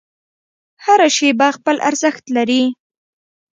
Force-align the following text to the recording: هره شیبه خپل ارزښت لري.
هره 0.85 1.07
شیبه 1.15 1.47
خپل 1.57 1.75
ارزښت 1.89 2.23
لري. 2.35 2.63